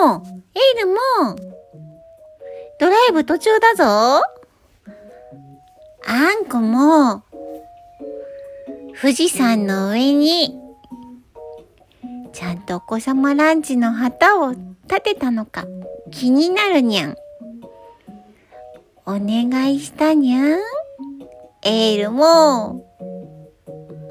[0.00, 0.96] エイルも、
[2.78, 4.22] ドライブ途中だぞ。
[6.06, 7.22] あんこも、
[9.00, 10.58] 富士山の上に、
[12.32, 15.66] ちゃんとお子様ランチの旗を立てたのか
[16.10, 17.16] 気になるにゃん。
[19.04, 20.58] お願いしたにゃん。
[21.62, 22.86] エールも、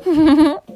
[0.03, 0.68] ふふふ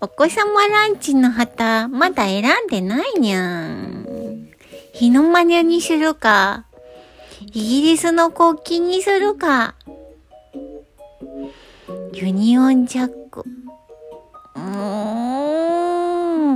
[0.00, 4.48] お子様ランチの旗、まだ選んでないにゃん。
[4.92, 6.66] 日のマニャにするか、
[7.52, 9.74] イギリスの国旗にするか、
[12.12, 13.42] ユニオンジャック。
[14.54, 14.60] うー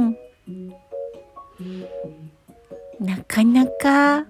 [0.07, 0.17] ん。
[3.01, 4.27] なかなか、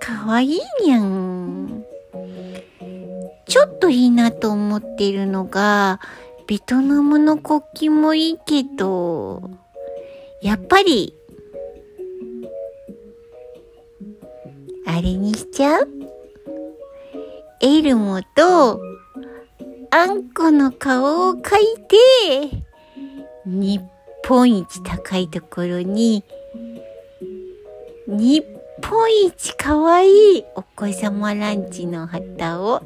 [0.00, 1.84] かわいいにゃん。
[3.46, 6.00] ちょっといいなと思っているのが、
[6.52, 9.40] ベトナムの国旗もいいけど、
[10.42, 11.14] やっぱり、
[14.86, 15.88] あれにしちゃう？
[17.62, 18.82] エルモと、
[19.92, 21.64] あんこの顔を描い
[22.50, 22.64] て、
[23.46, 23.80] 日
[24.28, 26.22] 本一高いところに、
[28.06, 28.44] 日
[28.86, 32.82] 本一かわいいお子様ランチの旗を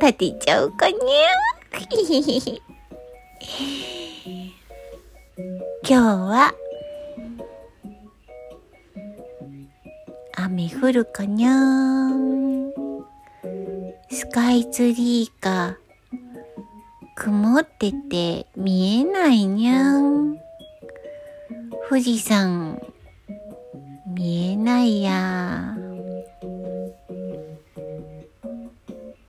[0.00, 0.98] 立てちゃうかにゃ
[5.84, 6.54] 今日は
[10.36, 12.72] 雨降るかにゃー
[14.10, 15.76] スカイツリーか
[17.16, 20.38] 曇ってて見えないにゃん。
[21.88, 22.80] 富士山
[24.06, 25.71] 見えないや